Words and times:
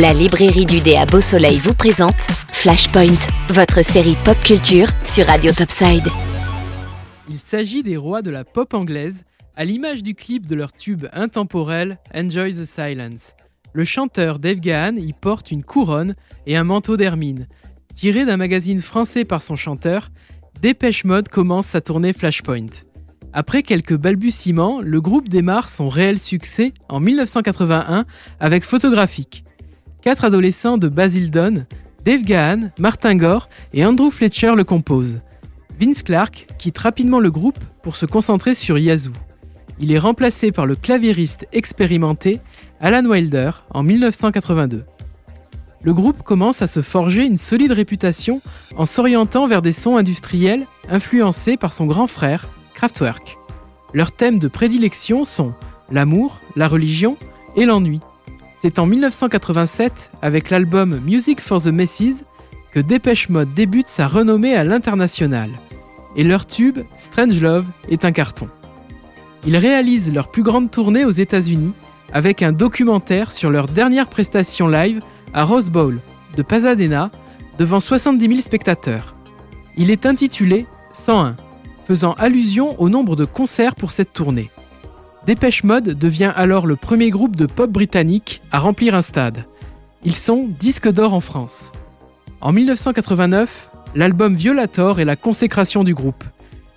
La 0.00 0.14
librairie 0.14 0.64
du 0.64 0.80
dé 0.80 0.96
à 0.96 1.04
Beau 1.04 1.20
Soleil 1.20 1.58
vous 1.58 1.74
présente 1.74 2.16
Flashpoint, 2.54 3.18
votre 3.48 3.84
série 3.84 4.16
pop 4.24 4.38
culture 4.42 4.86
sur 5.04 5.26
Radio 5.26 5.52
Topside. 5.52 6.08
Il 7.28 7.38
s'agit 7.38 7.82
des 7.82 7.98
rois 7.98 8.22
de 8.22 8.30
la 8.30 8.44
pop 8.44 8.72
anglaise, 8.72 9.24
à 9.56 9.66
l'image 9.66 10.02
du 10.02 10.14
clip 10.14 10.46
de 10.46 10.54
leur 10.54 10.72
tube 10.72 11.04
intemporel 11.12 11.98
Enjoy 12.14 12.52
the 12.52 12.64
Silence. 12.64 13.34
Le 13.74 13.84
chanteur 13.84 14.38
Dave 14.38 14.60
Gahan 14.60 14.96
y 14.96 15.12
porte 15.12 15.50
une 15.50 15.64
couronne 15.64 16.14
et 16.46 16.56
un 16.56 16.64
manteau 16.64 16.96
d'hermine. 16.96 17.46
Tiré 17.92 18.24
d'un 18.24 18.38
magazine 18.38 18.80
français 18.80 19.26
par 19.26 19.42
son 19.42 19.54
chanteur, 19.54 20.08
Dépêche 20.62 21.04
Mode 21.04 21.28
commence 21.28 21.66
sa 21.66 21.82
tournée 21.82 22.14
Flashpoint. 22.14 22.68
Après 23.34 23.62
quelques 23.62 23.96
balbutiements, 23.96 24.80
le 24.80 25.00
groupe 25.02 25.28
démarre 25.28 25.68
son 25.68 25.90
réel 25.90 26.18
succès 26.18 26.72
en 26.88 27.00
1981 27.00 28.06
avec 28.40 28.64
Photographique 28.64 29.44
quatre 30.02 30.24
adolescents 30.24 30.78
de 30.78 30.88
Basildon, 30.88 31.64
Dave 32.04 32.22
Gahan, 32.22 32.70
Martin 32.78 33.16
Gore 33.16 33.48
et 33.72 33.84
Andrew 33.84 34.10
Fletcher 34.10 34.54
le 34.56 34.64
composent. 34.64 35.18
Vince 35.78 36.02
Clark 36.02 36.46
quitte 36.58 36.78
rapidement 36.78 37.20
le 37.20 37.30
groupe 37.30 37.58
pour 37.82 37.96
se 37.96 38.06
concentrer 38.06 38.54
sur 38.54 38.78
Yazoo. 38.78 39.12
Il 39.78 39.92
est 39.92 39.98
remplacé 39.98 40.52
par 40.52 40.66
le 40.66 40.76
claviériste 40.76 41.46
expérimenté 41.52 42.40
Alan 42.80 43.04
Wilder 43.04 43.50
en 43.70 43.82
1982. 43.82 44.84
Le 45.82 45.94
groupe 45.94 46.22
commence 46.22 46.60
à 46.60 46.66
se 46.66 46.82
forger 46.82 47.24
une 47.24 47.38
solide 47.38 47.72
réputation 47.72 48.42
en 48.76 48.84
s'orientant 48.84 49.46
vers 49.46 49.62
des 49.62 49.72
sons 49.72 49.96
industriels 49.96 50.66
influencés 50.90 51.56
par 51.56 51.72
son 51.72 51.86
grand 51.86 52.06
frère, 52.06 52.48
Kraftwerk. 52.74 53.38
Leurs 53.94 54.12
thèmes 54.12 54.38
de 54.38 54.48
prédilection 54.48 55.24
sont 55.24 55.54
l'amour, 55.90 56.38
la 56.56 56.68
religion 56.68 57.16
et 57.56 57.64
l'ennui. 57.64 58.00
C'est 58.62 58.78
en 58.78 58.84
1987, 58.84 60.10
avec 60.20 60.50
l'album 60.50 61.00
Music 61.06 61.40
for 61.40 61.62
the 61.62 61.68
Messes, 61.68 62.24
que 62.72 62.80
Dépêche 62.80 63.30
Mode 63.30 63.54
débute 63.54 63.88
sa 63.88 64.06
renommée 64.06 64.54
à 64.54 64.64
l'international. 64.64 65.48
Et 66.14 66.24
leur 66.24 66.46
tube, 66.46 66.80
Strange 66.98 67.40
Love, 67.40 67.64
est 67.88 68.04
un 68.04 68.12
carton. 68.12 68.48
Ils 69.46 69.56
réalisent 69.56 70.12
leur 70.12 70.30
plus 70.30 70.42
grande 70.42 70.70
tournée 70.70 71.06
aux 71.06 71.10
États-Unis 71.10 71.72
avec 72.12 72.42
un 72.42 72.52
documentaire 72.52 73.32
sur 73.32 73.48
leur 73.48 73.66
dernière 73.66 74.08
prestation 74.08 74.68
live 74.68 75.00
à 75.32 75.44
Rose 75.44 75.70
Bowl 75.70 75.98
de 76.36 76.42
Pasadena 76.42 77.10
devant 77.58 77.80
70 77.80 78.28
000 78.28 78.40
spectateurs. 78.42 79.14
Il 79.78 79.90
est 79.90 80.04
intitulé 80.04 80.66
101, 80.92 81.34
faisant 81.88 82.12
allusion 82.18 82.78
au 82.78 82.90
nombre 82.90 83.16
de 83.16 83.24
concerts 83.24 83.74
pour 83.74 83.90
cette 83.90 84.12
tournée. 84.12 84.50
Dépêche 85.26 85.64
Mode 85.64 85.98
devient 85.98 86.32
alors 86.34 86.66
le 86.66 86.76
premier 86.76 87.10
groupe 87.10 87.36
de 87.36 87.46
pop 87.46 87.70
britannique 87.70 88.40
à 88.52 88.58
remplir 88.58 88.94
un 88.94 89.02
stade. 89.02 89.44
Ils 90.02 90.14
sont 90.14 90.48
disques 90.58 90.90
d'or 90.90 91.12
en 91.12 91.20
France. 91.20 91.72
En 92.40 92.52
1989, 92.52 93.70
l'album 93.94 94.34
Violator 94.34 94.98
est 94.98 95.04
la 95.04 95.16
consécration 95.16 95.84
du 95.84 95.94
groupe. 95.94 96.24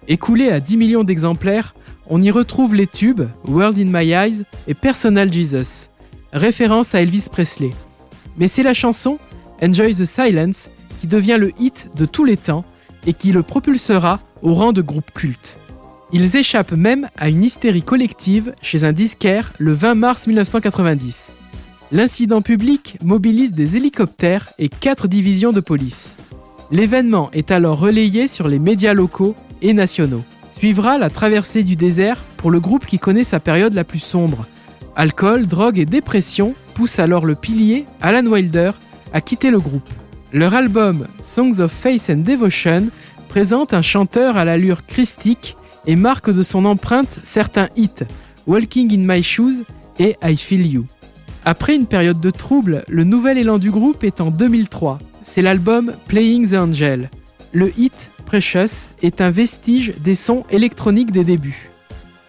Écoulé 0.09 0.49
à 0.49 0.59
10 0.59 0.75
millions 0.75 1.03
d'exemplaires, 1.05 1.73
on 2.09 2.21
y 2.21 2.31
retrouve 2.31 2.75
les 2.75 2.87
tubes 2.87 3.23
World 3.47 3.79
in 3.79 3.85
My 3.85 4.11
Eyes 4.11 4.43
et 4.67 4.73
Personal 4.73 5.31
Jesus, 5.31 5.89
référence 6.33 6.93
à 6.95 7.01
Elvis 7.01 7.27
Presley. 7.31 7.71
Mais 8.37 8.49
c'est 8.49 8.63
la 8.63 8.73
chanson 8.73 9.19
Enjoy 9.61 9.95
the 9.95 10.03
Silence 10.03 10.69
qui 10.99 11.07
devient 11.07 11.37
le 11.39 11.53
hit 11.59 11.89
de 11.95 12.05
tous 12.05 12.25
les 12.25 12.35
temps 12.35 12.65
et 13.07 13.13
qui 13.13 13.31
le 13.31 13.41
propulsera 13.41 14.19
au 14.41 14.53
rang 14.53 14.73
de 14.73 14.81
groupe 14.81 15.11
culte. 15.13 15.55
Ils 16.15 16.37
échappent 16.37 16.73
même 16.73 17.09
à 17.17 17.27
une 17.29 17.43
hystérie 17.43 17.81
collective 17.81 18.53
chez 18.61 18.83
un 18.83 18.91
disquaire 18.93 19.51
le 19.57 19.73
20 19.73 19.95
mars 19.95 20.27
1990. 20.27 21.31
L'incident 21.91 22.43
public 22.43 22.97
mobilise 23.01 23.51
des 23.51 23.77
hélicoptères 23.77 24.53
et 24.59 24.69
quatre 24.69 25.07
divisions 25.07 25.51
de 25.51 25.59
police. 25.59 26.15
L'événement 26.69 27.31
est 27.33 27.49
alors 27.49 27.79
relayé 27.79 28.27
sur 28.27 28.47
les 28.47 28.59
médias 28.59 28.93
locaux 28.93 29.35
et 29.63 29.73
nationaux. 29.73 30.23
Suivra 30.55 30.99
la 30.99 31.09
traversée 31.09 31.63
du 31.63 31.75
désert 31.75 32.23
pour 32.37 32.51
le 32.51 32.59
groupe 32.59 32.85
qui 32.85 32.99
connaît 32.99 33.23
sa 33.23 33.39
période 33.39 33.73
la 33.73 33.83
plus 33.83 33.97
sombre. 33.97 34.45
Alcool, 34.95 35.47
drogue 35.47 35.79
et 35.79 35.85
dépression 35.85 36.53
poussent 36.75 36.99
alors 36.99 37.25
le 37.25 37.33
pilier, 37.33 37.85
Alan 38.01 38.27
Wilder, 38.27 38.73
à 39.13 39.21
quitter 39.21 39.49
le 39.49 39.59
groupe. 39.59 39.89
Leur 40.31 40.53
album 40.53 41.07
Songs 41.23 41.59
of 41.59 41.71
Faith 41.71 42.11
and 42.11 42.17
Devotion 42.17 42.89
présente 43.29 43.73
un 43.73 43.81
chanteur 43.81 44.37
à 44.37 44.45
l'allure 44.45 44.85
christique 44.85 45.55
et 45.85 45.95
marque 45.95 46.31
de 46.31 46.43
son 46.43 46.65
empreinte 46.65 47.19
certains 47.23 47.69
hits, 47.75 48.05
Walking 48.47 48.93
in 48.93 49.13
My 49.13 49.23
Shoes 49.23 49.63
et 49.99 50.15
I 50.23 50.35
Feel 50.35 50.65
You. 50.65 50.85
Après 51.45 51.75
une 51.75 51.87
période 51.87 52.19
de 52.19 52.29
trouble, 52.29 52.83
le 52.87 53.03
nouvel 53.03 53.37
élan 53.37 53.57
du 53.57 53.69
groupe 53.69 54.03
est 54.03 54.21
en 54.21 54.31
2003. 54.31 54.99
C'est 55.23 55.41
l'album 55.41 55.93
Playing 56.07 56.49
the 56.49 56.53
Angel. 56.53 57.09
Le 57.51 57.71
hit 57.77 58.09
Precious 58.25 58.89
est 59.01 59.21
un 59.21 59.29
vestige 59.29 59.93
des 59.99 60.15
sons 60.15 60.45
électroniques 60.49 61.11
des 61.11 61.23
débuts. 61.23 61.69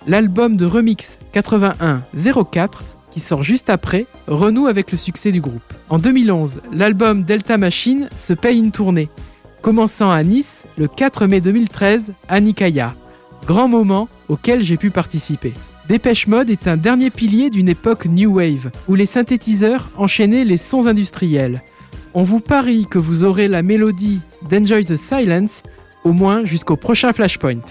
L'album 0.06 0.56
de 0.56 0.66
remix 0.66 1.18
81-04, 1.32 2.68
qui 3.10 3.20
sort 3.20 3.42
juste 3.42 3.70
après, 3.70 4.06
renoue 4.26 4.66
avec 4.66 4.90
le 4.90 4.98
succès 4.98 5.30
du 5.32 5.40
groupe. 5.40 5.62
En 5.88 5.98
2011, 5.98 6.60
l'album 6.72 7.22
Delta 7.22 7.56
Machine 7.56 8.08
se 8.16 8.32
paye 8.32 8.58
une 8.58 8.72
tournée, 8.72 9.08
commençant 9.62 10.10
à 10.10 10.22
Nice 10.22 10.64
le 10.76 10.88
4 10.88 11.26
mai 11.26 11.40
2013 11.40 12.12
à 12.28 12.40
Nikaya. 12.40 12.94
Grand 13.46 13.68
moment 13.68 14.08
auquel 14.28 14.62
j'ai 14.62 14.76
pu 14.76 14.90
participer. 14.90 15.52
Dépêche 15.88 16.26
Mode 16.26 16.48
est 16.48 16.66
un 16.66 16.78
dernier 16.78 17.10
pilier 17.10 17.50
d'une 17.50 17.68
époque 17.68 18.06
New 18.06 18.36
Wave, 18.36 18.70
où 18.88 18.94
les 18.94 19.04
synthétiseurs 19.06 19.90
enchaînaient 19.96 20.44
les 20.44 20.56
sons 20.56 20.86
industriels. 20.86 21.62
On 22.14 22.22
vous 22.22 22.40
parie 22.40 22.86
que 22.88 22.98
vous 22.98 23.22
aurez 23.22 23.48
la 23.48 23.62
mélodie 23.62 24.20
d'Enjoy 24.48 24.84
the 24.86 24.96
Silence, 24.96 25.62
au 26.04 26.12
moins 26.12 26.44
jusqu'au 26.44 26.76
prochain 26.76 27.12
Flashpoint. 27.12 27.64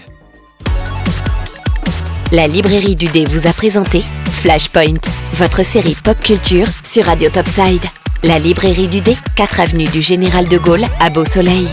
La 2.30 2.46
librairie 2.46 2.96
du 2.96 3.06
dé 3.06 3.24
vous 3.24 3.48
a 3.48 3.52
présenté 3.52 4.02
Flashpoint, 4.26 5.00
votre 5.34 5.64
série 5.64 5.96
pop 6.04 6.18
culture 6.20 6.66
sur 6.88 7.06
Radio 7.06 7.30
Topside. 7.30 7.84
La 8.22 8.38
librairie 8.38 8.88
du 8.88 9.00
dé, 9.00 9.16
4 9.34 9.60
avenue 9.60 9.88
du 9.88 10.02
Général 10.02 10.48
de 10.48 10.58
Gaulle 10.58 10.84
à 11.00 11.10
Beau 11.10 11.24
Soleil. 11.24 11.66